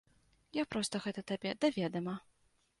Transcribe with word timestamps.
Я 0.57 0.63
проста 0.71 1.03
гэта 1.05 1.25
табе 1.33 1.55
да 1.65 1.73
ведама. 1.79 2.19